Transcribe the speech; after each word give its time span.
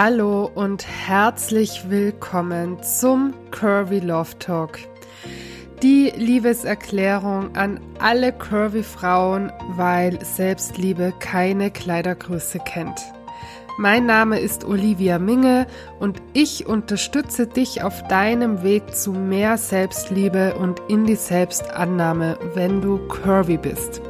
Hallo 0.00 0.48
und 0.54 0.86
herzlich 0.86 1.90
willkommen 1.90 2.80
zum 2.84 3.34
Curvy 3.50 3.98
Love 3.98 4.38
Talk. 4.38 4.78
Die 5.82 6.12
Liebeserklärung 6.16 7.56
an 7.56 7.80
alle 7.98 8.32
Curvy 8.32 8.84
Frauen, 8.84 9.50
weil 9.70 10.24
Selbstliebe 10.24 11.12
keine 11.18 11.72
Kleidergröße 11.72 12.60
kennt. 12.60 13.00
Mein 13.76 14.06
Name 14.06 14.38
ist 14.38 14.64
Olivia 14.64 15.18
Minge 15.18 15.66
und 15.98 16.22
ich 16.32 16.66
unterstütze 16.66 17.48
dich 17.48 17.82
auf 17.82 18.06
deinem 18.06 18.62
Weg 18.62 18.94
zu 18.94 19.10
mehr 19.10 19.58
Selbstliebe 19.58 20.54
und 20.54 20.80
in 20.86 21.06
die 21.06 21.16
Selbstannahme, 21.16 22.38
wenn 22.54 22.80
du 22.80 22.98
curvy 23.08 23.56
bist. 23.56 24.00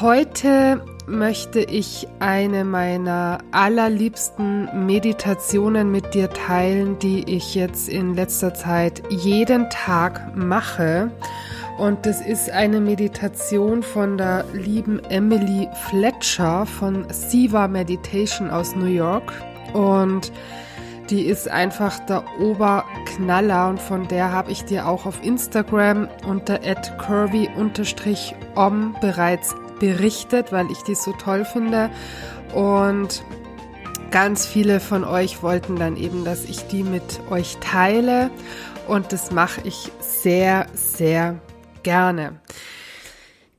Heute 0.00 0.80
möchte 1.06 1.60
ich 1.60 2.06
eine 2.18 2.64
meiner 2.64 3.38
allerliebsten 3.52 4.86
Meditationen 4.86 5.90
mit 5.90 6.14
dir 6.14 6.30
teilen, 6.30 6.98
die 6.98 7.24
ich 7.36 7.54
jetzt 7.54 7.88
in 7.88 8.14
letzter 8.14 8.54
Zeit 8.54 9.02
jeden 9.10 9.70
Tag 9.70 10.36
mache. 10.36 11.10
Und 11.78 12.06
das 12.06 12.20
ist 12.20 12.50
eine 12.50 12.80
Meditation 12.80 13.82
von 13.82 14.18
der 14.18 14.44
lieben 14.52 14.98
Emily 15.10 15.68
Fletcher 15.88 16.66
von 16.66 17.06
Siva 17.10 17.68
Meditation 17.68 18.50
aus 18.50 18.74
New 18.74 18.86
York. 18.86 19.32
Und 19.74 20.32
die 21.10 21.26
ist 21.26 21.48
einfach 21.48 22.00
der 22.06 22.24
Oberknaller 22.40 23.68
und 23.68 23.80
von 23.80 24.08
der 24.08 24.32
habe 24.32 24.50
ich 24.50 24.64
dir 24.64 24.88
auch 24.88 25.06
auf 25.06 25.22
Instagram 25.22 26.08
unter 26.26 26.58
curvy-om 26.98 27.36
bereits 29.00 29.54
berichtet, 29.78 30.52
weil 30.52 30.70
ich 30.70 30.82
die 30.82 30.94
so 30.94 31.12
toll 31.12 31.44
finde. 31.44 31.90
Und 32.54 33.24
ganz 34.10 34.46
viele 34.46 34.80
von 34.80 35.04
euch 35.04 35.42
wollten 35.42 35.76
dann 35.76 35.96
eben, 35.96 36.24
dass 36.24 36.44
ich 36.44 36.66
die 36.68 36.82
mit 36.82 37.20
euch 37.30 37.56
teile. 37.58 38.30
Und 38.88 39.12
das 39.12 39.30
mache 39.30 39.60
ich 39.64 39.90
sehr, 40.00 40.66
sehr 40.74 41.40
gerne. 41.82 42.40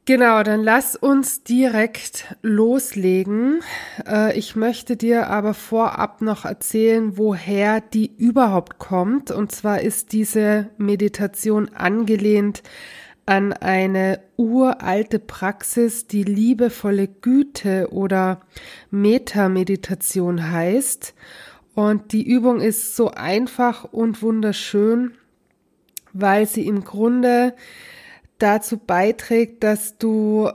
Genau, 0.07 0.41
dann 0.41 0.63
lass 0.63 0.95
uns 0.95 1.43
direkt 1.43 2.33
loslegen. 2.41 3.59
Äh, 4.07 4.39
ich 4.39 4.55
möchte 4.55 4.95
dir 4.95 5.27
aber 5.27 5.53
vorab 5.53 6.21
noch 6.21 6.45
erzählen, 6.45 7.17
woher 7.17 7.81
die 7.81 8.15
überhaupt 8.15 8.79
kommt. 8.79 9.31
Und 9.31 9.51
zwar 9.51 9.81
ist 9.81 10.13
diese 10.13 10.69
Meditation 10.77 11.73
angelehnt 11.73 12.63
an 13.27 13.51
eine 13.51 14.21
uralte 14.37 15.19
Praxis, 15.19 16.07
die 16.07 16.23
liebevolle 16.23 17.07
Güte 17.07 17.89
oder 17.91 18.41
Metameditation 18.89 20.49
heißt. 20.49 21.13
Und 21.75 22.13
die 22.13 22.25
Übung 22.25 22.61
ist 22.61 22.95
so 22.95 23.11
einfach 23.11 23.83
und 23.83 24.21
wunderschön, 24.21 25.11
weil 26.13 26.47
sie 26.47 26.65
im 26.65 26.85
Grunde 26.85 27.53
dazu 28.39 28.77
beiträgt, 28.77 29.61
dass 29.63 29.97
du 29.97 30.49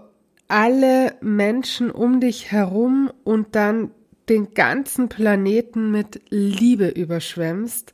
alle 0.48 1.14
Menschen 1.20 1.91
um 1.91 2.20
dich 2.20 2.53
herum 2.53 3.12
und 3.23 3.55
dann 3.55 3.91
den 4.31 4.55
ganzen 4.55 5.11
Planeten 5.11 5.91
mit 5.91 6.23
Liebe 6.31 6.89
überschwemmst. 6.89 7.92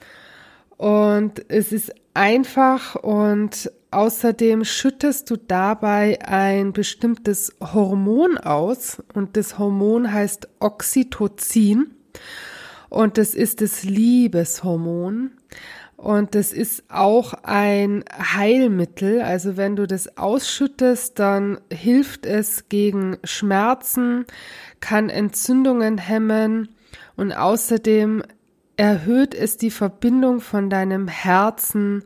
Und 0.77 1.45
es 1.48 1.73
ist 1.73 1.92
einfach 2.15 2.95
und 2.95 3.73
Außerdem 3.91 4.64
schüttest 4.64 5.31
du 5.31 5.36
dabei 5.36 6.20
ein 6.22 6.75
bestimmtes 6.75 7.56
Hormon 7.61 8.36
aus 8.36 9.03
und 9.14 9.36
das 9.36 9.58
Hormon 9.58 10.12
heißt 10.12 10.48
Oxytocin 10.61 11.95
und 12.90 13.17
das 13.17 13.35
ist 13.35 13.63
das 13.63 13.85
Liebeshormon 13.85 15.30
und 15.96 16.35
das 16.35 16.52
ist 16.52 16.85
auch 16.90 17.33
ein 17.42 18.05
Heilmittel. 18.13 19.23
Also 19.23 19.57
wenn 19.57 19.74
du 19.74 19.86
das 19.86 20.18
ausschüttest, 20.18 21.18
dann 21.18 21.58
hilft 21.73 22.27
es 22.27 22.68
gegen 22.68 23.17
Schmerzen, 23.24 24.27
kann 24.80 25.08
Entzündungen 25.08 25.96
hemmen 25.96 26.68
und 27.17 27.33
außerdem 27.33 28.23
erhöht 28.77 29.34
es 29.34 29.57
die 29.57 29.70
Verbindung 29.70 30.40
von 30.40 30.68
deinem 30.68 31.08
Herzen 31.08 32.05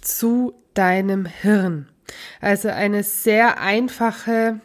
zu 0.00 0.54
deinem 0.74 1.26
Hirn. 1.26 1.88
Also 2.40 2.68
eine 2.68 3.02
sehr 3.02 3.60
einfache, 3.60 4.60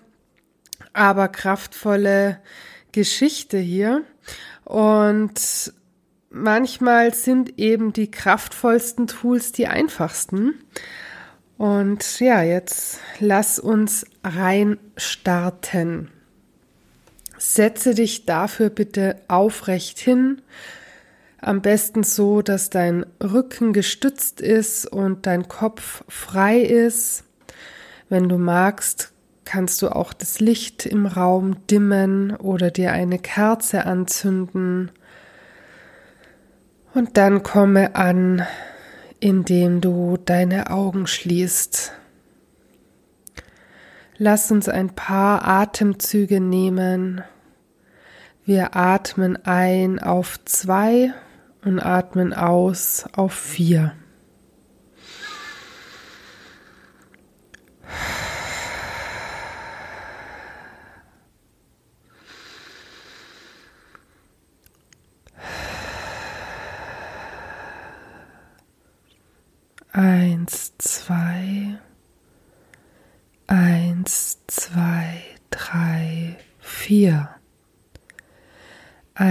aber 0.94 1.28
kraftvolle 1.28 2.40
Geschichte 2.92 3.58
hier. 3.58 4.04
Und 4.64 5.74
manchmal 6.30 7.14
sind 7.14 7.60
eben 7.60 7.94
die 7.94 8.10
kraftvollsten 8.10 9.08
Tools 9.08 9.52
die 9.52 9.68
einfachsten. 9.68 10.56
Und 11.58 12.20
ja, 12.20 12.42
jetzt 12.42 13.00
lass 13.20 13.60
uns 13.60 14.06
rein 14.24 14.78
starten. 14.98 16.10
Setze 17.38 17.94
dich 17.94 18.26
dafür 18.26 18.70
bitte 18.70 19.22
aufrecht 19.28 20.00
hin, 20.00 20.42
am 21.46 21.62
besten 21.62 22.04
so, 22.04 22.42
dass 22.42 22.72
dein 22.72 23.06
Rücken 23.22 23.72
gestützt 23.72 24.42
ist 24.42 24.88
und 24.88 25.28
dein 25.28 25.48
Kopf 25.48 26.04
frei 26.08 26.60
ist. 26.60 27.24
Wenn 28.10 28.30
du 28.30 28.38
magst, 28.38 29.12
kannst 29.46 29.84
du 29.84 29.90
auch 29.90 30.12
das 30.14 30.40
Licht 30.40 30.88
im 30.88 31.06
Raum 31.06 31.68
dimmen 31.68 32.36
oder 32.36 32.72
dir 32.72 32.94
eine 32.94 33.20
Kerze 33.20 33.86
anzünden. 33.86 34.92
Und 36.96 37.18
dann 37.18 37.44
komme 37.44 37.96
an, 37.96 38.46
indem 39.20 39.82
du 39.82 40.18
deine 40.18 40.72
Augen 40.72 41.06
schließt. 41.06 41.94
Lass 44.18 44.50
uns 44.50 44.68
ein 44.68 44.96
paar 44.96 45.48
Atemzüge 45.48 46.40
nehmen. 46.40 47.22
Wir 48.46 48.76
atmen 48.76 49.38
ein 49.46 50.00
auf 50.00 50.44
zwei 50.46 51.14
und 51.66 51.80
atmen 51.80 52.34
aus 52.34 53.06
auf 53.14 53.34
vier. 53.34 53.94
Eins, 69.92 70.74
zwei, 70.78 71.80
eins, 73.48 74.40
zwei, 74.46 75.24
drei, 75.50 76.38
vier. 76.60 77.30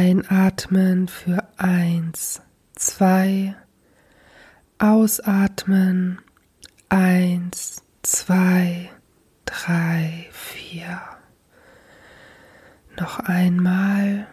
Einatmen 0.05 1.09
für 1.09 1.49
eins, 1.57 2.43
zwei, 2.77 3.57
ausatmen 4.77 6.21
eins, 6.91 7.83
zwei, 8.03 8.91
drei, 9.47 10.29
vier. 10.31 11.01
Noch 13.01 13.19
einmal. 13.21 14.27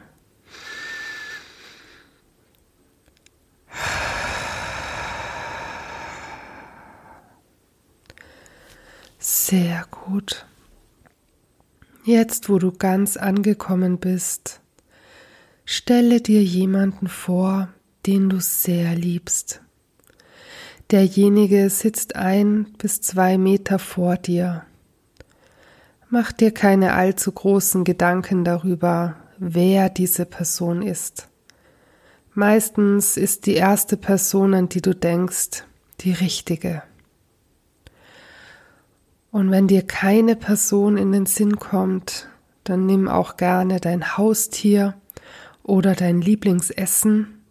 Sehr 9.20 9.86
gut. 9.90 10.46
Jetzt, 12.04 12.50
wo 12.50 12.60
du 12.60 12.74
ganz 12.74 13.16
angekommen 13.16 14.00
bist, 14.00 14.61
Stelle 15.74 16.20
dir 16.20 16.44
jemanden 16.44 17.08
vor, 17.08 17.70
den 18.06 18.28
du 18.28 18.42
sehr 18.42 18.94
liebst. 18.94 19.62
Derjenige 20.92 21.70
sitzt 21.70 22.18
ein 22.18 22.74
bis 22.78 23.00
zwei 23.00 23.38
Meter 23.38 23.80
vor 23.80 24.18
dir. 24.18 24.66
Mach 26.10 26.34
dir 26.34 26.52
keine 26.52 26.92
allzu 26.94 27.32
großen 27.32 27.86
Gedanken 27.86 28.44
darüber, 28.44 29.16
wer 29.38 29.90
diese 29.90 30.26
Person 30.26 30.82
ist. 30.82 31.30
Meistens 32.34 33.16
ist 33.16 33.46
die 33.46 33.56
erste 33.56 33.96
Person, 33.96 34.54
an 34.54 34.68
die 34.68 34.82
du 34.82 34.94
denkst, 34.94 35.64
die 36.02 36.12
richtige. 36.12 36.84
Und 39.32 39.52
wenn 39.52 39.70
dir 39.70 39.84
keine 39.84 40.36
Person 40.36 40.98
in 40.98 41.14
den 41.14 41.28
Sinn 41.28 41.60
kommt, 41.60 42.28
dann 42.66 42.86
nimm 42.86 43.08
auch 43.08 43.38
gerne 43.38 43.80
dein 43.80 44.18
Haustier 44.18 44.96
oder 45.64 45.96
dein 45.96 46.22
Lieblingsessen, 46.22 47.42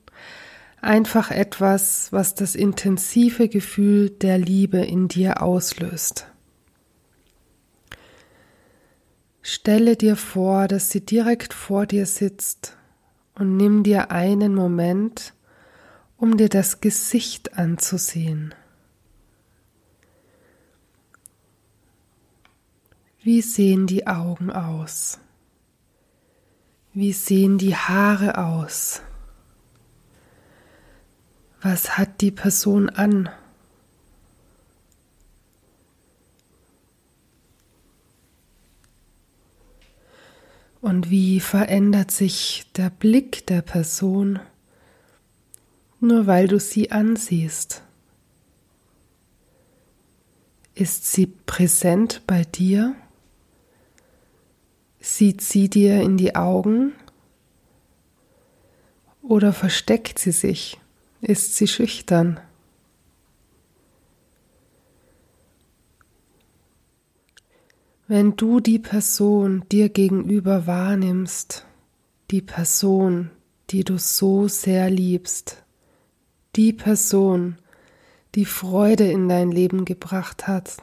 einfach 0.80 1.30
etwas, 1.30 2.12
was 2.12 2.34
das 2.34 2.54
intensive 2.54 3.48
Gefühl 3.48 4.10
der 4.10 4.38
Liebe 4.38 4.78
in 4.78 5.08
dir 5.08 5.42
auslöst. 5.42 6.26
Stelle 9.42 9.96
dir 9.96 10.16
vor, 10.16 10.68
dass 10.68 10.90
sie 10.90 11.04
direkt 11.04 11.54
vor 11.54 11.86
dir 11.86 12.06
sitzt 12.06 12.76
und 13.34 13.56
nimm 13.56 13.82
dir 13.82 14.10
einen 14.10 14.54
Moment, 14.54 15.34
um 16.16 16.36
dir 16.36 16.48
das 16.48 16.80
Gesicht 16.80 17.56
anzusehen. 17.56 18.54
Wie 23.22 23.42
sehen 23.42 23.86
die 23.86 24.06
Augen 24.06 24.50
aus? 24.50 25.18
Wie 26.92 27.12
sehen 27.12 27.56
die 27.56 27.76
Haare 27.76 28.38
aus? 28.38 29.00
Was 31.62 31.96
hat 31.96 32.20
die 32.20 32.32
Person 32.32 32.90
an? 32.90 33.28
Und 40.80 41.10
wie 41.10 41.38
verändert 41.38 42.10
sich 42.10 42.66
der 42.74 42.90
Blick 42.90 43.46
der 43.46 43.62
Person, 43.62 44.40
nur 46.00 46.26
weil 46.26 46.48
du 46.48 46.58
sie 46.58 46.90
ansiehst? 46.90 47.82
Ist 50.74 51.12
sie 51.12 51.26
präsent 51.26 52.22
bei 52.26 52.42
dir? 52.42 52.96
Sieht 55.00 55.40
sie 55.40 55.70
dir 55.70 56.02
in 56.02 56.18
die 56.18 56.36
Augen? 56.36 56.92
Oder 59.22 59.52
versteckt 59.54 60.18
sie 60.18 60.32
sich? 60.32 60.78
Ist 61.22 61.56
sie 61.56 61.66
schüchtern? 61.66 62.38
Wenn 68.06 68.36
du 68.36 68.60
die 68.60 68.78
Person 68.78 69.64
dir 69.70 69.88
gegenüber 69.88 70.66
wahrnimmst, 70.66 71.64
die 72.30 72.42
Person, 72.42 73.30
die 73.70 73.84
du 73.84 73.98
so 73.98 74.48
sehr 74.48 74.90
liebst, 74.90 75.62
die 76.56 76.72
Person, 76.72 77.56
die 78.34 78.44
Freude 78.44 79.10
in 79.10 79.28
dein 79.28 79.50
Leben 79.50 79.84
gebracht 79.84 80.46
hat, 80.46 80.78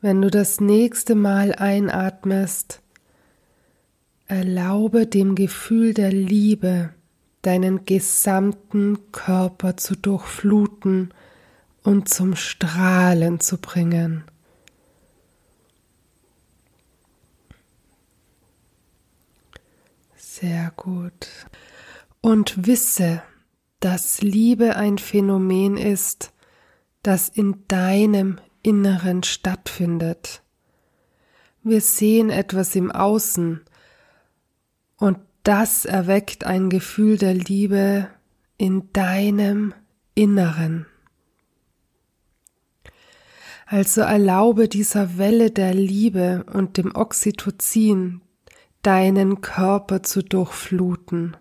wenn 0.00 0.22
du 0.22 0.30
das 0.30 0.60
nächste 0.60 1.14
Mal 1.14 1.54
einatmest, 1.54 2.80
erlaube 4.28 5.06
dem 5.06 5.34
Gefühl 5.34 5.94
der 5.94 6.12
Liebe 6.12 6.94
deinen 7.42 7.86
gesamten 7.86 9.10
Körper 9.10 9.76
zu 9.76 9.96
durchfluten 9.96 11.14
und 11.82 12.08
zum 12.08 12.36
Strahlen 12.36 13.40
zu 13.40 13.58
bringen. 13.58 14.24
Sehr 20.16 20.72
gut. 20.76 21.28
Und 22.20 22.66
wisse, 22.66 23.22
dass 23.80 24.20
Liebe 24.20 24.76
ein 24.76 24.98
Phänomen 24.98 25.76
ist, 25.76 26.32
das 27.02 27.28
in 27.28 27.64
deinem 27.68 28.38
Inneren 28.62 29.22
stattfindet. 29.22 30.42
Wir 31.62 31.80
sehen 31.80 32.30
etwas 32.30 32.74
im 32.76 32.90
Außen 32.90 33.62
und 34.98 35.18
das 35.44 35.84
erweckt 35.84 36.44
ein 36.44 36.68
Gefühl 36.68 37.16
der 37.16 37.34
Liebe 37.34 38.08
in 38.58 38.92
deinem 38.92 39.72
Inneren. 40.14 40.86
Also 43.64 44.00
erlaube 44.00 44.68
dieser 44.68 45.18
Welle 45.18 45.50
der 45.50 45.74
Liebe 45.74 46.44
und 46.52 46.76
dem 46.76 46.94
Oxytocin, 46.94 48.22
deinen 48.82 49.40
Körper 49.40 50.02
zu 50.02 50.22
durchfluten. 50.22 51.36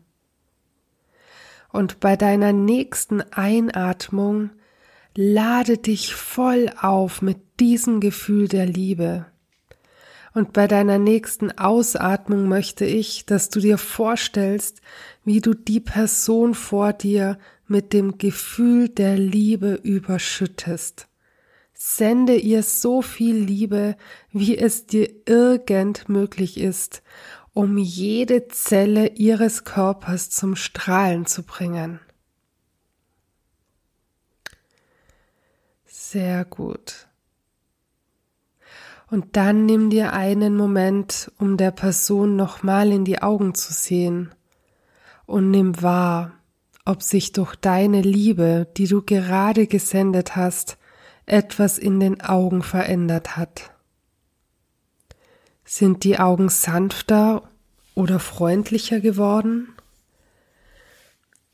Und 1.71 1.99
bei 1.99 2.15
deiner 2.15 2.53
nächsten 2.53 3.21
Einatmung 3.21 4.51
lade 5.15 5.77
dich 5.77 6.13
voll 6.15 6.71
auf 6.79 7.21
mit 7.21 7.59
diesem 7.59 7.99
Gefühl 7.99 8.47
der 8.47 8.65
Liebe. 8.65 9.25
Und 10.37 10.53
bei 10.53 10.67
deiner 10.67 10.99
nächsten 10.99 11.57
Ausatmung 11.57 12.47
möchte 12.47 12.85
ich, 12.85 13.25
dass 13.25 13.49
du 13.49 13.59
dir 13.59 13.79
vorstellst, 13.79 14.81
wie 15.25 15.41
du 15.41 15.55
die 15.55 15.79
Person 15.79 16.53
vor 16.53 16.93
dir 16.93 17.39
mit 17.65 17.91
dem 17.91 18.19
Gefühl 18.19 18.87
der 18.87 19.17
Liebe 19.17 19.79
überschüttest. 19.81 21.07
Sende 21.73 22.35
ihr 22.35 22.61
so 22.61 23.01
viel 23.01 23.35
Liebe, 23.35 23.97
wie 24.31 24.55
es 24.55 24.85
dir 24.85 25.09
irgend 25.25 26.07
möglich 26.07 26.59
ist, 26.59 27.01
um 27.53 27.79
jede 27.79 28.47
Zelle 28.47 29.15
ihres 29.15 29.63
Körpers 29.63 30.29
zum 30.29 30.55
Strahlen 30.55 31.25
zu 31.25 31.41
bringen. 31.41 31.99
Sehr 35.87 36.45
gut. 36.45 37.06
Und 39.09 39.37
dann 39.37 39.65
nimm 39.65 39.89
dir 39.89 40.13
einen 40.13 40.57
Moment, 40.57 41.31
um 41.39 41.57
der 41.57 41.71
Person 41.71 42.35
nochmal 42.35 42.91
in 42.91 43.05
die 43.05 43.21
Augen 43.21 43.55
zu 43.55 43.71
sehen 43.71 44.33
und 45.25 45.51
nimm 45.51 45.81
wahr, 45.81 46.33
ob 46.85 47.03
sich 47.03 47.33
durch 47.33 47.55
deine 47.55 48.01
Liebe, 48.01 48.67
die 48.77 48.87
du 48.87 49.01
gerade 49.01 49.67
gesendet 49.67 50.35
hast, 50.35 50.77
etwas 51.25 51.77
in 51.77 51.99
den 51.99 52.21
Augen 52.21 52.63
verändert 52.63 53.37
hat. 53.37 53.71
Sind 55.65 56.05
die 56.05 56.17
Augen 56.17 56.47
sanfter 56.47 57.43
oder 57.93 58.19
freundlicher 58.19 59.01
geworden? 59.01 59.73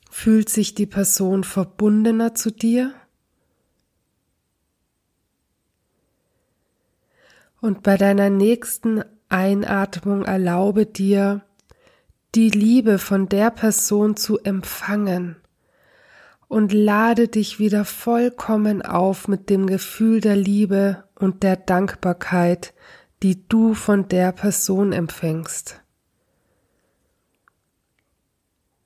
Fühlt 0.08 0.48
sich 0.48 0.76
die 0.76 0.86
Person 0.86 1.42
verbundener 1.42 2.36
zu 2.36 2.52
dir? 2.52 2.94
Und 7.64 7.82
bei 7.82 7.96
deiner 7.96 8.28
nächsten 8.28 9.02
Einatmung 9.30 10.26
erlaube 10.26 10.84
dir, 10.84 11.40
die 12.34 12.50
Liebe 12.50 12.98
von 12.98 13.30
der 13.30 13.50
Person 13.50 14.18
zu 14.18 14.38
empfangen 14.38 15.36
und 16.46 16.74
lade 16.74 17.26
dich 17.26 17.58
wieder 17.58 17.86
vollkommen 17.86 18.82
auf 18.82 19.28
mit 19.28 19.48
dem 19.48 19.66
Gefühl 19.66 20.20
der 20.20 20.36
Liebe 20.36 21.04
und 21.14 21.42
der 21.42 21.56
Dankbarkeit, 21.56 22.74
die 23.22 23.48
du 23.48 23.72
von 23.72 24.08
der 24.08 24.32
Person 24.32 24.92
empfängst. 24.92 25.80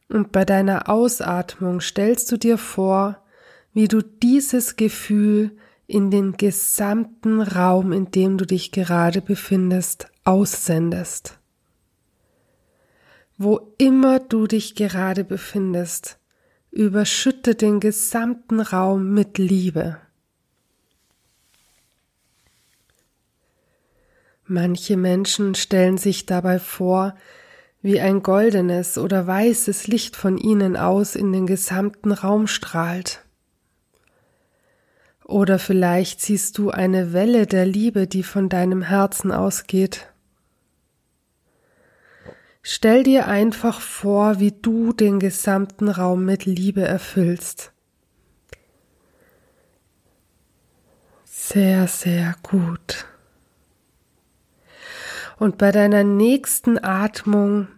Und 0.08 0.30
bei 0.30 0.44
deiner 0.44 0.88
Ausatmung 0.88 1.80
stellst 1.80 2.30
du 2.30 2.36
dir 2.36 2.58
vor, 2.58 3.24
wie 3.72 3.88
du 3.88 4.02
dieses 4.02 4.76
Gefühl 4.76 5.56
in 5.88 6.10
den 6.10 6.36
gesamten 6.36 7.40
Raum, 7.40 7.92
in 7.92 8.10
dem 8.10 8.36
du 8.36 8.44
dich 8.44 8.72
gerade 8.72 9.22
befindest, 9.22 10.06
aussendest. 10.22 11.38
Wo 13.38 13.72
immer 13.78 14.20
du 14.20 14.46
dich 14.46 14.74
gerade 14.74 15.24
befindest, 15.24 16.18
überschütte 16.70 17.54
den 17.54 17.80
gesamten 17.80 18.60
Raum 18.60 19.14
mit 19.14 19.38
Liebe. 19.38 19.96
Manche 24.44 24.98
Menschen 24.98 25.54
stellen 25.54 25.96
sich 25.96 26.26
dabei 26.26 26.58
vor, 26.58 27.14
wie 27.80 28.00
ein 28.00 28.22
goldenes 28.22 28.98
oder 28.98 29.26
weißes 29.26 29.86
Licht 29.86 30.16
von 30.16 30.36
ihnen 30.36 30.76
aus 30.76 31.14
in 31.14 31.32
den 31.32 31.46
gesamten 31.46 32.12
Raum 32.12 32.46
strahlt. 32.46 33.24
Oder 35.28 35.58
vielleicht 35.58 36.22
siehst 36.22 36.56
du 36.56 36.70
eine 36.70 37.12
Welle 37.12 37.46
der 37.46 37.66
Liebe, 37.66 38.06
die 38.06 38.22
von 38.22 38.48
deinem 38.48 38.80
Herzen 38.80 39.30
ausgeht. 39.30 40.08
Stell 42.62 43.02
dir 43.02 43.28
einfach 43.28 43.82
vor, 43.82 44.40
wie 44.40 44.52
du 44.52 44.94
den 44.94 45.20
gesamten 45.20 45.90
Raum 45.90 46.24
mit 46.24 46.46
Liebe 46.46 46.80
erfüllst. 46.80 47.72
Sehr, 51.24 51.86
sehr 51.88 52.34
gut. 52.42 53.04
Und 55.38 55.58
bei 55.58 55.72
deiner 55.72 56.04
nächsten 56.04 56.82
Atmung 56.82 57.68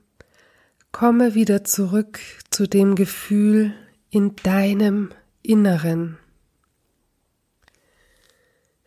komme 0.93 1.35
wieder 1.35 1.65
zurück 1.65 2.21
zu 2.51 2.69
dem 2.69 2.95
Gefühl 2.95 3.75
in 4.09 4.37
deinem 4.37 5.11
Inneren. 5.43 6.20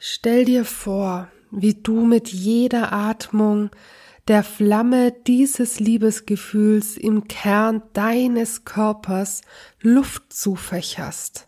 Stell 0.05 0.43
dir 0.43 0.65
vor, 0.65 1.29
wie 1.49 1.75
du 1.75 2.01
mit 2.05 2.27
jeder 2.27 2.91
Atmung 2.91 3.69
der 4.27 4.43
Flamme 4.43 5.13
dieses 5.13 5.79
Liebesgefühls 5.79 6.97
im 6.97 7.29
Kern 7.29 7.81
deines 7.93 8.65
Körpers 8.65 9.43
Luft 9.79 10.33
zufächerst 10.33 11.47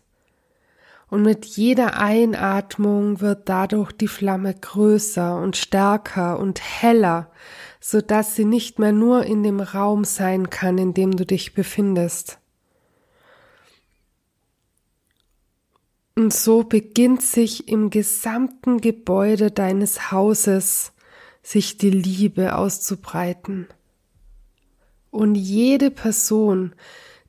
Und 1.10 1.22
mit 1.22 1.44
jeder 1.44 2.00
Einatmung 2.00 3.20
wird 3.20 3.46
dadurch 3.50 3.92
die 3.92 4.08
Flamme 4.08 4.54
größer 4.54 5.38
und 5.38 5.58
stärker 5.58 6.38
und 6.38 6.62
heller, 6.62 7.30
so 7.78 8.00
dass 8.00 8.36
sie 8.36 8.46
nicht 8.46 8.78
mehr 8.78 8.92
nur 8.92 9.24
in 9.24 9.42
dem 9.42 9.60
Raum 9.60 10.04
sein 10.04 10.48
kann, 10.48 10.78
in 10.78 10.94
dem 10.94 11.14
du 11.14 11.26
dich 11.26 11.52
befindest. 11.52 12.38
Und 16.18 16.32
so 16.32 16.64
beginnt 16.64 17.20
sich 17.20 17.68
im 17.68 17.90
gesamten 17.90 18.80
Gebäude 18.80 19.50
deines 19.50 20.10
Hauses 20.10 20.92
sich 21.42 21.76
die 21.76 21.90
Liebe 21.90 22.56
auszubreiten. 22.56 23.68
Und 25.10 25.34
jede 25.34 25.90
Person, 25.90 26.74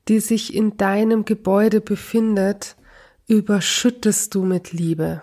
die 0.08 0.20
sich 0.20 0.54
in 0.54 0.78
deinem 0.78 1.26
Gebäude 1.26 1.82
befindet, 1.82 2.76
überschüttest 3.26 4.34
du 4.34 4.42
mit 4.42 4.72
Liebe. 4.72 5.20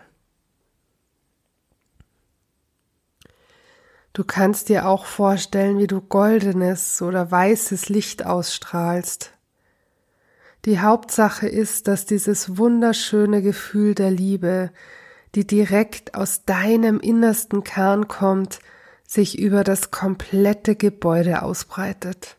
Du 4.13 4.23
kannst 4.23 4.69
dir 4.69 4.87
auch 4.87 5.05
vorstellen, 5.05 5.79
wie 5.79 5.87
du 5.87 6.01
goldenes 6.01 7.01
oder 7.01 7.31
weißes 7.31 7.89
Licht 7.89 8.25
ausstrahlst. 8.25 9.34
Die 10.65 10.79
Hauptsache 10.79 11.47
ist, 11.47 11.87
dass 11.87 12.07
dieses 12.07 12.57
wunderschöne 12.57 13.43
Gefühl 13.43 13.93
der 13.93 14.09
Liebe, 14.09 14.71
die 15.35 15.45
direkt 15.45 16.15
aus 16.15 16.43
deinem 16.45 16.99
innersten 16.99 17.63
Kern 17.63 18.07
kommt, 18.07 18.59
sich 19.07 19.37
über 19.37 19.63
das 19.63 19.91
komplette 19.91 20.75
Gebäude 20.75 21.43
ausbreitet. 21.43 22.37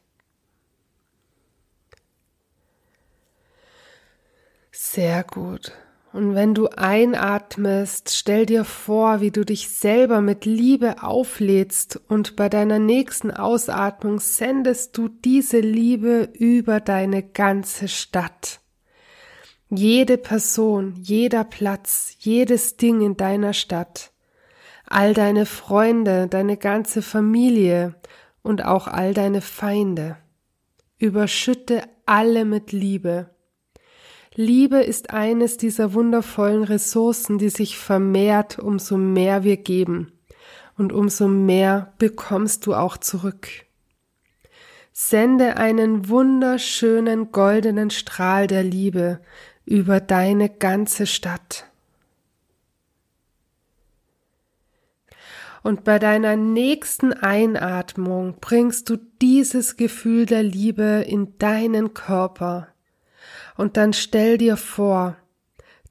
Sehr 4.72 5.22
gut. 5.22 5.72
Und 6.12 6.34
wenn 6.34 6.54
du 6.54 6.68
einatmest, 6.68 8.16
stell 8.16 8.46
dir 8.46 8.64
vor, 8.64 9.20
wie 9.20 9.30
du 9.30 9.44
dich 9.44 9.68
selber 9.68 10.20
mit 10.20 10.44
Liebe 10.44 11.02
auflädst 11.02 12.00
und 12.08 12.36
bei 12.36 12.48
deiner 12.48 12.78
nächsten 12.78 13.30
Ausatmung 13.30 14.20
sendest 14.20 14.96
du 14.96 15.08
diese 15.08 15.60
Liebe 15.60 16.30
über 16.32 16.80
deine 16.80 17.22
ganze 17.22 17.88
Stadt. 17.88 18.60
Jede 19.68 20.16
Person, 20.16 20.94
jeder 20.96 21.44
Platz, 21.44 22.14
jedes 22.20 22.76
Ding 22.76 23.00
in 23.02 23.16
deiner 23.16 23.52
Stadt, 23.52 24.12
all 24.86 25.12
deine 25.12 25.44
Freunde, 25.44 26.28
deine 26.28 26.56
ganze 26.56 27.02
Familie 27.02 27.94
und 28.42 28.64
auch 28.64 28.86
all 28.86 29.12
deine 29.12 29.40
Feinde. 29.40 30.16
Überschütte 30.98 31.82
alle 32.06 32.44
mit 32.44 32.72
Liebe 32.72 33.35
Liebe 34.38 34.82
ist 34.82 35.14
eines 35.14 35.56
dieser 35.56 35.94
wundervollen 35.94 36.62
Ressourcen, 36.62 37.38
die 37.38 37.48
sich 37.48 37.78
vermehrt, 37.78 38.58
umso 38.58 38.98
mehr 38.98 39.44
wir 39.44 39.56
geben. 39.56 40.12
Und 40.76 40.92
umso 40.92 41.26
mehr 41.26 41.94
bekommst 41.96 42.66
du 42.66 42.74
auch 42.74 42.98
zurück. 42.98 43.48
Sende 44.92 45.56
einen 45.56 46.10
wunderschönen 46.10 47.32
goldenen 47.32 47.88
Strahl 47.88 48.46
der 48.46 48.62
Liebe 48.62 49.20
über 49.64 50.00
deine 50.00 50.50
ganze 50.50 51.06
Stadt. 51.06 51.64
Und 55.62 55.82
bei 55.82 55.98
deiner 55.98 56.36
nächsten 56.36 57.14
Einatmung 57.14 58.36
bringst 58.38 58.90
du 58.90 58.98
dieses 59.22 59.78
Gefühl 59.78 60.26
der 60.26 60.42
Liebe 60.42 61.04
in 61.08 61.38
deinen 61.38 61.94
Körper 61.94 62.68
und 63.56 63.76
dann 63.76 63.92
stell 63.92 64.38
dir 64.38 64.56
vor, 64.56 65.16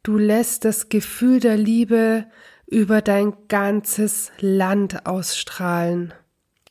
du 0.04 0.18
lässt 0.18 0.66
das 0.66 0.90
Gefühl 0.90 1.40
der 1.40 1.58
Liebe 1.58 2.26
über 2.68 3.02
dein 3.02 3.34
ganzes 3.48 4.32
Land 4.40 5.06
ausstrahlen. 5.06 6.14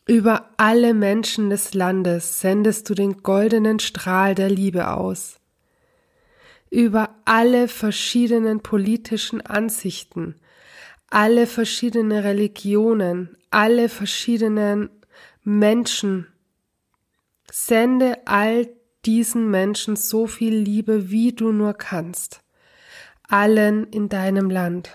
Über 0.07 0.51
alle 0.59 0.93
Menschen 0.93 1.51
des 1.51 1.73
Landes 1.73 2.41
sendest 2.41 2.91
du 2.91 2.95
den 2.95 3.23
goldenen 3.23 3.79
Strahl 3.79 4.35
der 4.35 4.51
Liebe 4.51 4.91
aus. 4.91 5.41
Über 6.71 7.15
alle 7.25 7.69
verschiedenen 7.69 8.61
politischen 8.61 9.41
Ansichten, 9.41 10.35
alle 11.09 11.47
verschiedene 11.47 12.25
Religionen, 12.25 13.37
alle 13.51 13.89
verschiedenen 13.89 14.91
Menschen. 15.43 16.27
Sende 17.51 18.27
all 18.27 18.69
diesen 19.07 19.51
Menschen 19.51 19.97
so 19.97 20.27
viel 20.27 20.55
Liebe, 20.55 21.11
wie 21.11 21.33
du 21.33 21.53
nur 21.53 21.75
kannst. 21.75 22.41
Allen 23.29 23.85
in 23.89 24.09
deinem 24.09 24.51
Land. 24.51 24.91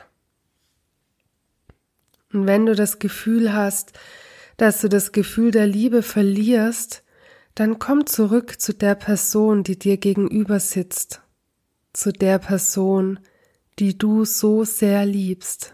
Und 2.31 2.45
wenn 2.45 2.65
du 2.65 2.75
das 2.75 2.99
Gefühl 2.99 3.53
hast, 3.53 3.93
dass 4.57 4.81
du 4.81 4.89
das 4.89 5.11
Gefühl 5.11 5.51
der 5.51 5.67
Liebe 5.67 6.03
verlierst, 6.03 7.03
dann 7.55 7.79
komm 7.79 8.05
zurück 8.05 8.61
zu 8.61 8.73
der 8.73 8.95
Person, 8.95 9.63
die 9.63 9.79
dir 9.79 9.97
gegenüber 9.97 10.59
sitzt, 10.59 11.21
zu 11.93 12.11
der 12.11 12.39
Person, 12.39 13.19
die 13.79 13.97
du 13.97 14.25
so 14.25 14.63
sehr 14.63 15.05
liebst. 15.05 15.73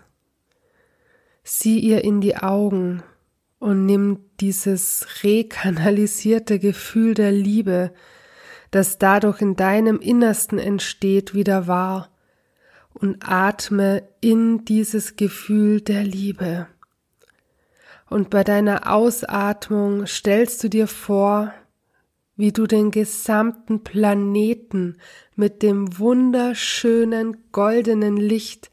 Sieh 1.44 1.80
ihr 1.80 2.04
in 2.04 2.22
die 2.22 2.38
Augen 2.38 3.04
und 3.60 3.86
nimm 3.86 4.20
dieses 4.40 5.24
rekanalisierte 5.24 6.60
Gefühl 6.60 7.14
der 7.14 7.32
Liebe, 7.32 7.94
das 8.76 8.98
dadurch 8.98 9.42
in 9.42 9.56
deinem 9.56 10.02
Innersten 10.02 10.60
entsteht, 10.60 11.34
wieder 11.34 11.66
wahr 11.66 12.10
und 12.94 13.20
atme 13.22 14.04
in 14.20 14.66
dieses 14.66 15.16
Gefühl 15.16 15.80
der 15.80 16.04
Liebe. 16.04 16.68
Und 18.10 18.30
bei 18.30 18.44
deiner 18.44 18.92
Ausatmung 18.92 20.06
stellst 20.08 20.62
du 20.62 20.68
dir 20.68 20.88
vor, 20.88 21.54
wie 22.36 22.52
du 22.52 22.68
den 22.68 22.92
gesamten 22.92 23.82
Planeten 23.82 24.98
mit 25.38 25.64
dem 25.64 25.98
wunderschönen 25.98 27.50
goldenen 27.54 28.18
Licht, 28.18 28.72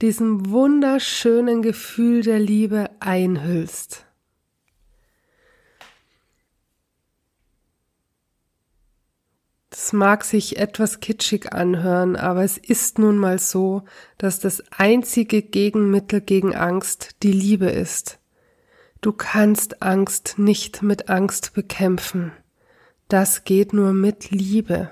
diesem 0.00 0.48
wunderschönen 0.48 1.60
Gefühl 1.60 2.22
der 2.22 2.38
Liebe 2.38 2.88
einhüllst. 2.98 4.06
Das 9.74 9.92
mag 9.92 10.22
sich 10.22 10.56
etwas 10.58 11.00
kitschig 11.00 11.52
anhören, 11.52 12.14
aber 12.14 12.44
es 12.44 12.58
ist 12.58 13.00
nun 13.00 13.18
mal 13.18 13.40
so, 13.40 13.82
dass 14.18 14.38
das 14.38 14.62
einzige 14.70 15.42
Gegenmittel 15.42 16.20
gegen 16.20 16.54
Angst 16.54 17.16
die 17.24 17.32
Liebe 17.32 17.66
ist. 17.66 18.20
Du 19.00 19.10
kannst 19.10 19.82
Angst 19.82 20.34
nicht 20.38 20.82
mit 20.82 21.08
Angst 21.08 21.54
bekämpfen. 21.54 22.30
Das 23.08 23.42
geht 23.42 23.72
nur 23.72 23.92
mit 23.92 24.30
Liebe. 24.30 24.90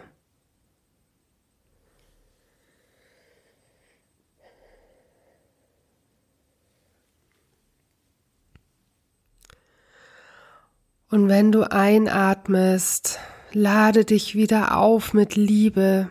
Und 11.08 11.28
wenn 11.28 11.52
du 11.52 11.70
einatmest, 11.70 13.20
lade 13.54 14.04
dich 14.04 14.34
wieder 14.34 14.76
auf 14.76 15.12
mit 15.14 15.36
Liebe 15.36 16.10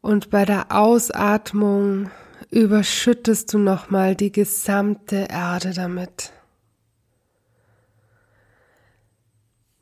und 0.00 0.30
bei 0.30 0.44
der 0.44 0.72
Ausatmung 0.72 2.10
überschüttest 2.50 3.52
du 3.52 3.58
nochmal 3.58 4.14
die 4.16 4.32
gesamte 4.32 5.28
Erde 5.30 5.72
damit. 5.72 6.32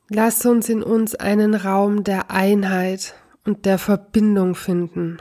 Lass 0.09 0.45
uns 0.45 0.69
in 0.69 0.81
uns 0.81 1.15
einen 1.15 1.53
Raum 1.53 2.03
der 2.03 2.31
Einheit 2.31 3.13
und 3.45 3.65
der 3.65 3.77
Verbindung 3.77 4.55
finden. 4.55 5.17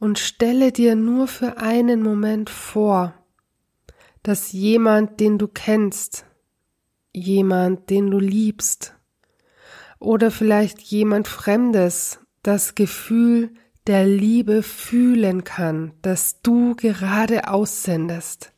Und 0.00 0.18
stelle 0.18 0.72
dir 0.72 0.96
nur 0.96 1.28
für 1.28 1.58
einen 1.58 2.02
Moment 2.02 2.50
vor, 2.50 3.14
dass 4.24 4.50
jemand, 4.50 5.20
den 5.20 5.38
du 5.38 5.46
kennst, 5.46 6.26
jemand, 7.12 7.88
den 7.88 8.10
du 8.10 8.18
liebst, 8.18 8.96
oder 10.02 10.32
vielleicht 10.32 10.80
jemand 10.80 11.28
Fremdes 11.28 12.18
das 12.42 12.74
Gefühl 12.74 13.50
der 13.86 14.04
Liebe 14.04 14.62
fühlen 14.62 15.44
kann, 15.44 15.92
das 16.02 16.42
du 16.42 16.74
gerade 16.74 17.48
aussendest. 17.48 18.52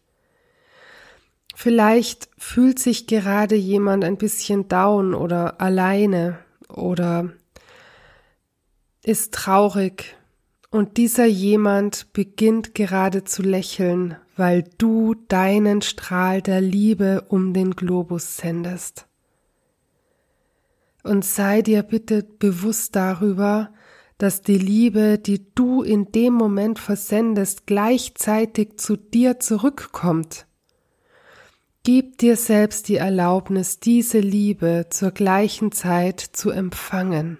Vielleicht 1.54 2.30
fühlt 2.38 2.78
sich 2.78 3.06
gerade 3.06 3.54
jemand 3.54 4.04
ein 4.04 4.16
bisschen 4.16 4.68
down 4.68 5.14
oder 5.14 5.60
alleine 5.60 6.38
oder 6.68 7.30
ist 9.02 9.34
traurig 9.34 10.16
und 10.70 10.96
dieser 10.96 11.26
jemand 11.26 12.12
beginnt 12.14 12.74
gerade 12.74 13.24
zu 13.24 13.42
lächeln, 13.42 14.16
weil 14.36 14.64
du 14.78 15.14
deinen 15.28 15.82
Strahl 15.82 16.40
der 16.40 16.62
Liebe 16.62 17.26
um 17.28 17.52
den 17.52 17.72
Globus 17.72 18.38
sendest 18.38 19.06
und 21.04 21.24
sei 21.24 21.62
dir 21.62 21.82
bitte 21.82 22.22
bewusst 22.22 22.96
darüber, 22.96 23.72
dass 24.18 24.42
die 24.42 24.58
Liebe, 24.58 25.18
die 25.18 25.54
du 25.54 25.82
in 25.82 26.10
dem 26.12 26.34
Moment 26.34 26.78
versendest, 26.78 27.66
gleichzeitig 27.66 28.78
zu 28.78 28.96
dir 28.96 29.38
zurückkommt. 29.38 30.46
Gib 31.82 32.18
dir 32.18 32.36
selbst 32.36 32.88
die 32.88 32.96
Erlaubnis, 32.96 33.78
diese 33.78 34.18
Liebe 34.18 34.86
zur 34.88 35.10
gleichen 35.10 35.70
Zeit 35.70 36.20
zu 36.20 36.50
empfangen. 36.50 37.38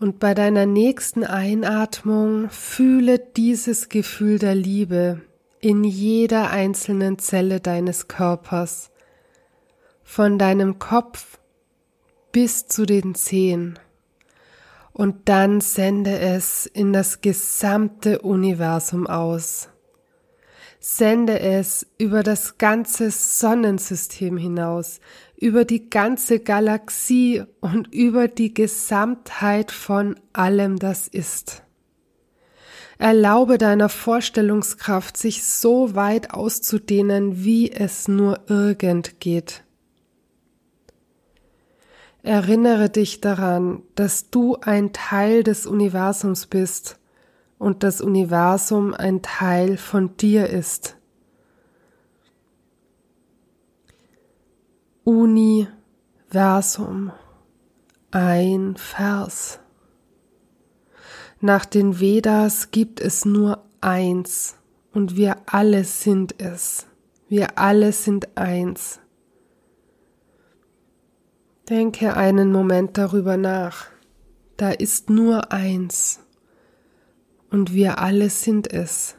Und 0.00 0.20
bei 0.20 0.32
deiner 0.32 0.64
nächsten 0.64 1.24
Einatmung 1.24 2.50
fühle 2.50 3.18
dieses 3.18 3.88
Gefühl 3.88 4.38
der 4.38 4.54
Liebe 4.54 5.22
in 5.60 5.82
jeder 5.82 6.50
einzelnen 6.50 7.18
Zelle 7.18 7.60
deines 7.60 8.06
Körpers, 8.06 8.90
von 10.04 10.38
deinem 10.38 10.78
Kopf 10.78 11.38
bis 12.30 12.68
zu 12.68 12.86
den 12.86 13.16
Zehen. 13.16 13.78
Und 14.92 15.28
dann 15.28 15.60
sende 15.60 16.18
es 16.18 16.66
in 16.66 16.92
das 16.92 17.20
gesamte 17.20 18.20
Universum 18.20 19.06
aus. 19.08 19.68
Sende 20.80 21.40
es 21.40 21.86
über 21.98 22.22
das 22.22 22.56
ganze 22.58 23.10
Sonnensystem 23.10 24.36
hinaus, 24.36 25.00
über 25.40 25.64
die 25.64 25.88
ganze 25.88 26.40
Galaxie 26.40 27.44
und 27.60 27.92
über 27.94 28.26
die 28.26 28.52
Gesamtheit 28.52 29.70
von 29.70 30.18
allem, 30.32 30.78
das 30.78 31.06
ist. 31.06 31.62
Erlaube 32.98 33.56
deiner 33.56 33.88
Vorstellungskraft, 33.88 35.16
sich 35.16 35.44
so 35.44 35.94
weit 35.94 36.32
auszudehnen, 36.32 37.44
wie 37.44 37.70
es 37.70 38.08
nur 38.08 38.40
irgend 38.48 39.20
geht. 39.20 39.62
Erinnere 42.24 42.90
dich 42.90 43.20
daran, 43.20 43.82
dass 43.94 44.30
du 44.30 44.56
ein 44.60 44.92
Teil 44.92 45.44
des 45.44 45.66
Universums 45.66 46.46
bist 46.46 46.98
und 47.58 47.84
das 47.84 48.00
Universum 48.00 48.92
ein 48.92 49.22
Teil 49.22 49.76
von 49.76 50.16
dir 50.16 50.48
ist. 50.48 50.97
Universum, 55.08 57.12
ein 58.10 58.76
Vers. 58.76 59.58
Nach 61.40 61.64
den 61.64 61.98
Vedas 61.98 62.72
gibt 62.72 63.00
es 63.00 63.24
nur 63.24 63.64
eins 63.80 64.56
und 64.92 65.16
wir 65.16 65.38
alle 65.46 65.84
sind 65.84 66.38
es. 66.42 66.84
Wir 67.26 67.58
alle 67.58 67.92
sind 67.92 68.36
eins. 68.36 69.00
Denke 71.70 72.14
einen 72.14 72.52
Moment 72.52 72.98
darüber 72.98 73.38
nach. 73.38 73.86
Da 74.58 74.72
ist 74.72 75.08
nur 75.08 75.50
eins 75.50 76.20
und 77.50 77.72
wir 77.72 77.98
alle 77.98 78.28
sind 78.28 78.70
es. 78.70 79.17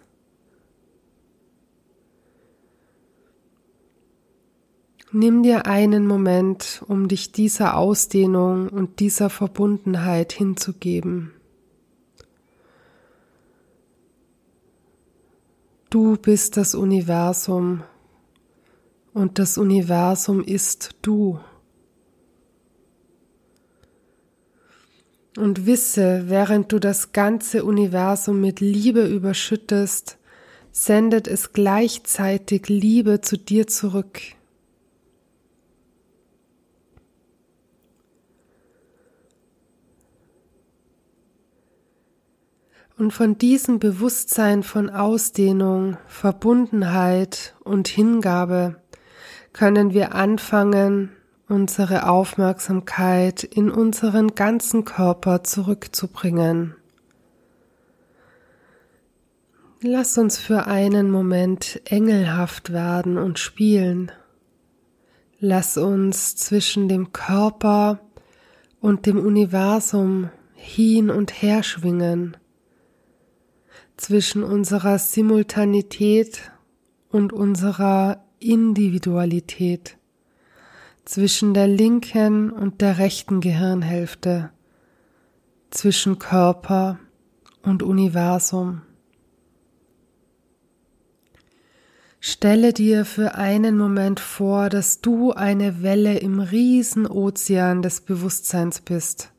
Nimm 5.12 5.42
dir 5.42 5.66
einen 5.66 6.06
Moment, 6.06 6.84
um 6.88 7.08
dich 7.08 7.32
dieser 7.32 7.78
Ausdehnung 7.78 8.70
und 8.70 9.00
dieser 9.00 9.32
Verbundenheit 9.32 10.34
hinzugeben. 10.34 11.34
Du 15.90 16.16
bist 16.18 16.58
das 16.58 16.76
Universum 16.76 17.82
und 19.12 19.40
das 19.40 19.58
Universum 19.58 20.44
ist 20.44 20.92
du. 21.02 21.40
Und 25.36 25.66
wisse, 25.66 26.26
während 26.28 26.72
du 26.72 26.78
das 26.78 27.14
ganze 27.14 27.66
Universum 27.66 28.40
mit 28.40 28.60
Liebe 28.60 29.08
überschüttest, 29.08 30.20
sendet 30.72 31.28
es 31.28 31.52
gleichzeitig 31.52 32.70
Liebe 32.70 33.22
zu 33.22 33.38
dir 33.38 33.66
zurück. 33.66 34.20
Und 43.00 43.14
von 43.14 43.38
diesem 43.38 43.80
Bewusstsein 43.80 44.62
von 44.62 44.90
Ausdehnung, 44.90 45.98
Verbundenheit 46.08 47.56
und 47.64 47.88
Hingabe 47.88 48.76
können 49.54 49.94
wir 49.94 50.14
anfangen, 50.16 51.10
unsere 51.48 52.10
Aufmerksamkeit 52.10 53.46
in 53.46 53.72
unseren 53.72 54.36
ganzen 54.36 54.84
Körper 54.84 55.46
zurückzubringen. 55.46 56.76
Lass 59.82 60.18
uns 60.18 60.38
für 60.38 60.68
einen 60.68 61.10
Moment 61.10 61.82
engelhaft 61.86 62.74
werden 62.74 63.18
und 63.18 63.40
spielen. 63.40 64.12
Lass 65.40 65.78
uns 65.78 66.36
zwischen 66.36 66.90
dem 66.90 67.14
Körper 67.14 68.02
und 68.82 69.06
dem 69.06 69.18
Universum 69.26 70.30
hin 70.54 71.10
und 71.10 71.42
her 71.42 71.64
schwingen, 71.64 72.36
zwischen 74.00 74.44
unserer 74.44 74.98
Simultanität 74.98 76.52
und 77.10 77.34
unserer 77.34 78.24
Individualität 78.40 79.98
zwischen 81.04 81.54
der 81.56 81.68
linken 81.68 82.52
und 82.52 82.82
der 82.82 83.00
rechten 83.00 83.42
Gehirnhälfte, 83.42 84.52
zwischen 85.72 86.20
Körper 86.20 87.00
und 87.64 87.84
Universum. 87.84 88.84
Stelle 92.20 92.74
dir 92.74 93.06
für 93.06 93.36
einen 93.36 93.78
Moment 93.78 94.20
vor, 94.20 94.70
dass 94.70 95.02
du 95.02 95.32
eine 95.32 95.82
Welle 95.82 96.20
im 96.20 96.40
Riesenozean 96.40 97.82
des 97.82 98.02
Bewusstseins 98.02 98.82
bist. 98.82 99.32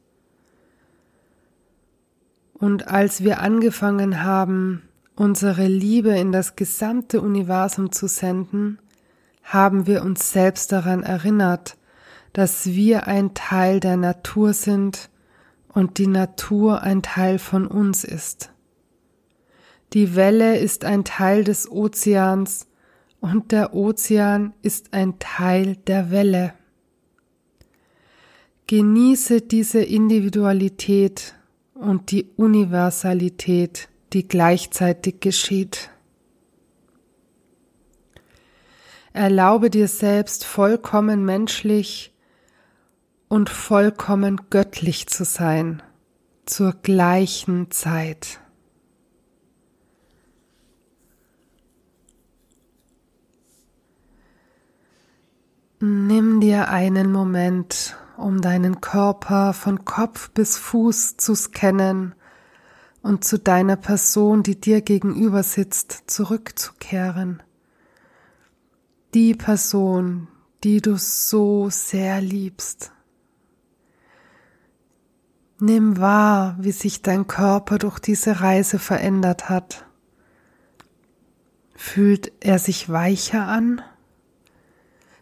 Und 2.60 2.88
als 2.88 3.24
wir 3.24 3.40
angefangen 3.40 4.22
haben, 4.22 4.82
unsere 5.16 5.66
Liebe 5.66 6.10
in 6.10 6.30
das 6.30 6.56
gesamte 6.56 7.22
Universum 7.22 7.90
zu 7.90 8.06
senden, 8.06 8.78
haben 9.42 9.86
wir 9.86 10.02
uns 10.02 10.30
selbst 10.30 10.70
daran 10.70 11.02
erinnert, 11.02 11.78
dass 12.34 12.66
wir 12.66 13.06
ein 13.06 13.32
Teil 13.32 13.80
der 13.80 13.96
Natur 13.96 14.52
sind 14.52 15.08
und 15.68 15.96
die 15.96 16.06
Natur 16.06 16.82
ein 16.82 17.02
Teil 17.02 17.38
von 17.38 17.66
uns 17.66 18.04
ist. 18.04 18.52
Die 19.94 20.14
Welle 20.14 20.58
ist 20.58 20.84
ein 20.84 21.04
Teil 21.04 21.44
des 21.44 21.68
Ozeans 21.70 22.68
und 23.20 23.52
der 23.52 23.74
Ozean 23.74 24.52
ist 24.60 24.92
ein 24.92 25.18
Teil 25.18 25.76
der 25.86 26.10
Welle. 26.10 26.52
Genieße 28.66 29.40
diese 29.40 29.80
Individualität 29.82 31.34
und 31.80 32.10
die 32.10 32.30
Universalität, 32.36 33.88
die 34.12 34.28
gleichzeitig 34.28 35.20
geschieht. 35.20 35.90
Erlaube 39.12 39.70
dir 39.70 39.88
selbst 39.88 40.44
vollkommen 40.44 41.24
menschlich 41.24 42.14
und 43.28 43.50
vollkommen 43.50 44.42
göttlich 44.50 45.08
zu 45.08 45.24
sein 45.24 45.82
zur 46.46 46.72
gleichen 46.72 47.70
Zeit. 47.70 48.40
Nimm 55.80 56.40
dir 56.40 56.68
einen 56.68 57.10
Moment, 57.10 57.96
um 58.20 58.40
deinen 58.40 58.80
Körper 58.80 59.52
von 59.52 59.84
Kopf 59.84 60.30
bis 60.30 60.56
Fuß 60.56 61.16
zu 61.16 61.34
scannen 61.34 62.14
und 63.02 63.24
zu 63.24 63.38
deiner 63.38 63.76
Person, 63.76 64.42
die 64.42 64.60
dir 64.60 64.80
gegenüber 64.82 65.42
sitzt, 65.42 66.04
zurückzukehren 66.06 67.42
die 69.14 69.34
Person, 69.34 70.28
die 70.62 70.80
du 70.80 70.96
so 70.96 71.68
sehr 71.70 72.20
liebst. 72.20 72.92
Nimm 75.58 75.98
wahr, 75.98 76.56
wie 76.60 76.72
sich 76.72 77.02
dein 77.02 77.26
Körper 77.26 77.78
durch 77.78 77.98
diese 77.98 78.40
Reise 78.40 78.78
verändert 78.78 79.48
hat. 79.48 79.84
Fühlt 81.74 82.32
er 82.40 82.58
sich 82.58 82.88
weicher 82.88 83.46
an? 83.46 83.82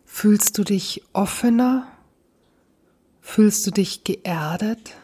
Fühlst 0.04 0.58
du 0.58 0.64
dich 0.64 1.04
offener? 1.12 1.86
Fühlst 3.30 3.66
du 3.66 3.70
dich 3.70 4.04
geerdet? 4.04 4.96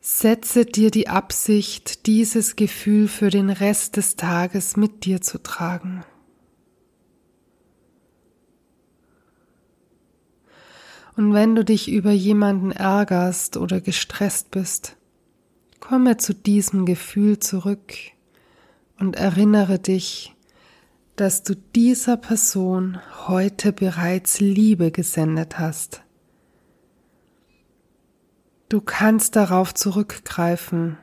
Setze 0.00 0.66
dir 0.66 0.90
die 0.90 1.06
Absicht, 1.06 2.06
dieses 2.06 2.56
Gefühl 2.56 3.06
für 3.06 3.30
den 3.30 3.50
Rest 3.50 3.96
des 3.96 4.16
Tages 4.16 4.76
mit 4.76 5.04
dir 5.04 5.20
zu 5.20 5.40
tragen. 5.40 6.04
Und 11.16 11.32
wenn 11.32 11.54
du 11.54 11.64
dich 11.64 11.88
über 11.88 12.10
jemanden 12.10 12.72
ärgerst 12.72 13.56
oder 13.56 13.80
gestresst 13.80 14.50
bist, 14.50 14.96
komme 15.78 16.16
zu 16.16 16.34
diesem 16.34 16.84
Gefühl 16.84 17.38
zurück 17.38 17.94
und 18.98 19.14
erinnere 19.14 19.78
dich, 19.78 20.34
dass 21.18 21.42
du 21.42 21.56
dieser 21.56 22.16
Person 22.16 23.00
heute 23.26 23.72
bereits 23.72 24.38
Liebe 24.38 24.92
gesendet 24.92 25.58
hast. 25.58 26.04
Du 28.68 28.80
kannst 28.80 29.34
darauf 29.34 29.74
zurückgreifen. 29.74 30.96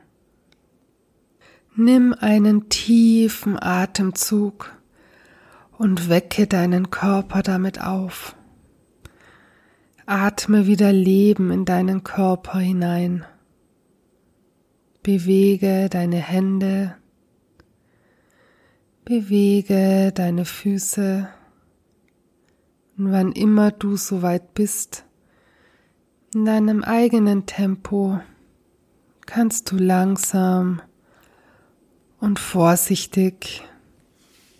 Nimm 1.74 2.14
einen 2.14 2.70
tiefen 2.70 3.62
Atemzug 3.62 4.74
und 5.76 6.08
wecke 6.08 6.46
deinen 6.46 6.88
Körper 6.90 7.42
damit 7.42 7.82
auf. 7.82 8.34
Atme 10.06 10.66
wieder 10.66 10.92
Leben 10.92 11.50
in 11.50 11.66
deinen 11.66 12.04
Körper 12.04 12.58
hinein. 12.58 13.26
Bewege 15.02 15.90
deine 15.90 16.16
Hände, 16.16 16.96
bewege 19.06 20.10
deine 20.12 20.44
Füße 20.44 21.28
und 22.98 23.12
wann 23.12 23.30
immer 23.30 23.70
du 23.70 23.96
soweit 23.96 24.52
bist, 24.52 25.04
in 26.34 26.44
deinem 26.44 26.82
eigenen 26.82 27.46
Tempo 27.46 28.20
kannst 29.26 29.70
du 29.70 29.76
langsam 29.76 30.82
und 32.18 32.40
vorsichtig 32.40 33.62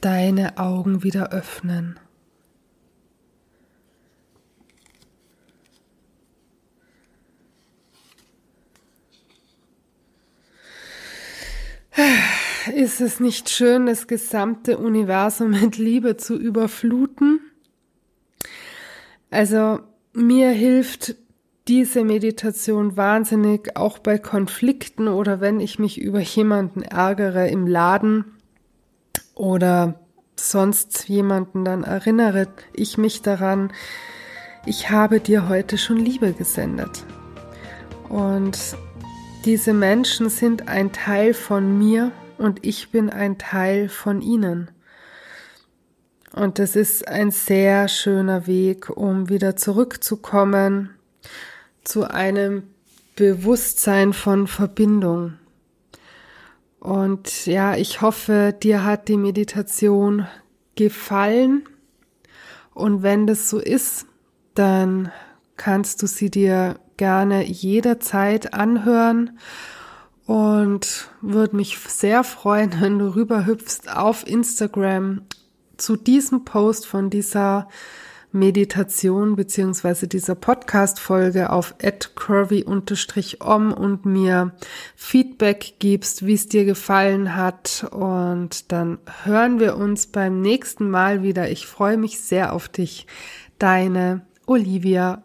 deine 0.00 0.58
Augen 0.58 1.02
wieder 1.02 1.32
öffnen. 1.32 1.98
Ist 12.74 13.00
es 13.00 13.20
nicht 13.20 13.48
schön, 13.50 13.86
das 13.86 14.06
gesamte 14.06 14.78
Universum 14.78 15.50
mit 15.50 15.78
Liebe 15.78 16.16
zu 16.16 16.36
überfluten? 16.36 17.40
Also 19.30 19.80
mir 20.12 20.50
hilft 20.50 21.16
diese 21.68 22.04
Meditation 22.04 22.96
wahnsinnig 22.96 23.76
auch 23.76 23.98
bei 23.98 24.18
Konflikten 24.18 25.08
oder 25.08 25.40
wenn 25.40 25.60
ich 25.60 25.78
mich 25.78 26.00
über 26.00 26.20
jemanden 26.20 26.82
ärgere 26.82 27.48
im 27.48 27.66
Laden 27.66 28.24
oder 29.34 30.00
sonst 30.36 31.08
jemanden, 31.08 31.64
dann 31.64 31.82
erinnere 31.82 32.48
ich 32.72 32.98
mich 32.98 33.22
daran, 33.22 33.72
ich 34.64 34.90
habe 34.90 35.20
dir 35.20 35.48
heute 35.48 35.78
schon 35.78 35.98
Liebe 35.98 36.32
gesendet. 36.32 37.04
Und 38.08 38.58
diese 39.44 39.72
Menschen 39.72 40.28
sind 40.28 40.68
ein 40.68 40.92
Teil 40.92 41.34
von 41.34 41.78
mir 41.78 42.12
und 42.38 42.64
ich 42.64 42.90
bin 42.90 43.10
ein 43.10 43.38
Teil 43.38 43.88
von 43.88 44.20
ihnen. 44.20 44.70
Und 46.32 46.58
das 46.58 46.76
ist 46.76 47.08
ein 47.08 47.30
sehr 47.30 47.88
schöner 47.88 48.46
Weg, 48.46 48.90
um 48.90 49.28
wieder 49.28 49.56
zurückzukommen 49.56 50.90
zu 51.82 52.10
einem 52.10 52.64
Bewusstsein 53.14 54.12
von 54.12 54.46
Verbindung. 54.46 55.34
Und 56.78 57.46
ja, 57.46 57.74
ich 57.74 58.02
hoffe, 58.02 58.54
dir 58.62 58.84
hat 58.84 59.08
die 59.08 59.16
Meditation 59.16 60.26
gefallen. 60.74 61.64
Und 62.74 63.02
wenn 63.02 63.26
das 63.26 63.48
so 63.48 63.58
ist, 63.58 64.06
dann 64.54 65.10
kannst 65.56 66.02
du 66.02 66.06
sie 66.06 66.30
dir 66.30 66.78
gerne 66.98 67.44
jederzeit 67.44 68.52
anhören 68.52 69.38
und 70.26 71.08
würde 71.20 71.56
mich 71.56 71.78
sehr 71.78 72.24
freuen, 72.24 72.80
wenn 72.80 72.98
du 72.98 73.14
rüberhüpfst 73.14 73.88
auf 73.94 74.26
Instagram 74.26 75.22
zu 75.76 75.96
diesem 75.96 76.44
Post 76.44 76.86
von 76.86 77.10
dieser 77.10 77.68
Meditation 78.32 79.36
beziehungsweise 79.36 80.08
dieser 80.08 80.34
Podcast-Folge 80.34 81.50
auf 81.50 81.74
curvy-om 82.14 83.72
und 83.72 84.04
mir 84.04 84.52
Feedback 84.94 85.74
gibst, 85.78 86.26
wie 86.26 86.34
es 86.34 86.48
dir 86.48 86.64
gefallen 86.64 87.34
hat. 87.34 87.86
Und 87.90 88.72
dann 88.72 88.98
hören 89.24 89.58
wir 89.58 89.76
uns 89.76 90.08
beim 90.08 90.40
nächsten 90.40 90.90
Mal 90.90 91.22
wieder. 91.22 91.50
Ich 91.50 91.66
freue 91.66 91.96
mich 91.96 92.20
sehr 92.20 92.52
auf 92.52 92.68
dich. 92.68 93.06
Deine 93.58 94.26
Olivia. 94.44 95.22